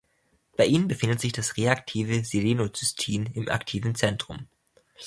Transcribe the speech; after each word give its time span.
Bei 0.57 0.65
ihnen 0.65 0.87
befindet 0.87 1.21
sich 1.21 1.31
das 1.31 1.57
reaktive 1.57 2.23
Selenocystein 2.25 3.27
im 3.35 3.47
aktiven 3.49 3.93
Zentrum. 3.93 4.47